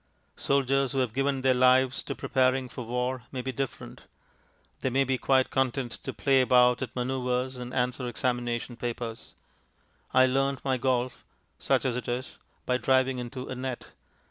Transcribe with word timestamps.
Soldiers 0.37 0.93
who 0.93 0.97
have 0.97 1.13
given 1.13 1.43
their 1.43 1.53
lives 1.53 2.01
to 2.05 2.15
preparing 2.15 2.69
for 2.69 2.83
war 2.83 3.25
may 3.31 3.43
be 3.43 3.51
different; 3.51 4.01
they 4.79 4.89
may 4.89 5.03
be 5.03 5.19
quite 5.19 5.51
content 5.51 5.91
to 6.03 6.11
play 6.11 6.41
about 6.41 6.81
at 6.81 6.95
manoeuvres 6.95 7.55
and 7.55 7.71
answer 7.71 8.07
examination 8.07 8.75
papers. 8.77 9.35
I 10.11 10.25
learnt 10.25 10.65
my 10.65 10.77
golf 10.77 11.23
(such 11.59 11.85
as 11.85 11.95
it 11.95 12.07
is) 12.07 12.39
by 12.65 12.77
driving 12.77 13.19
into 13.19 13.47
a 13.47 13.53
net. 13.53 13.89